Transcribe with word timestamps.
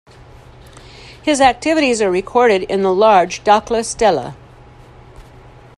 His 1.21 1.39
activities 1.39 2.01
are 2.01 2.09
recorded 2.09 2.63
in 2.63 2.81
the 2.81 2.91
Large 2.91 3.43
Dakhla 3.43 3.85
stela. 3.85 4.35